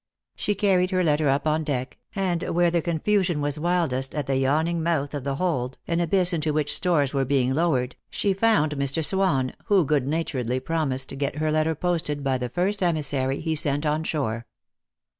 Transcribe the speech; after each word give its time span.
She 0.35 0.55
carried 0.55 0.89
her 0.89 1.03
letter 1.03 1.29
up 1.29 1.45
on 1.45 1.63
deck, 1.63 1.99
and 2.15 2.41
where 2.55 2.71
the 2.71 2.81
confusion 2.81 3.39
was 3.39 3.59
wildest, 3.59 4.15
at 4.15 4.25
the 4.25 4.35
yawning 4.39 4.81
mouth 4.81 5.13
of 5.13 5.23
the 5.23 5.35
hold, 5.35 5.77
an 5.87 5.99
abyss 5.99 6.33
into 6.33 6.51
which 6.53 6.73
stores 6.75 7.13
were 7.13 7.23
being 7.23 7.53
lowered, 7.53 7.95
she 8.09 8.33
found 8.33 8.71
Mr. 8.77 9.05
Swan, 9.05 9.53
who 9.65 9.85
good 9.85 10.07
naturedly 10.07 10.59
promised 10.59 11.09
to 11.09 11.15
get 11.15 11.35
her 11.35 11.51
letter 11.51 11.75
posted 11.75 12.23
by 12.23 12.39
the 12.39 12.49
first 12.49 12.81
emissary 12.81 13.41
he 13.41 13.53
sent 13.53 13.85
on 13.85 14.03
shore. 14.03 14.47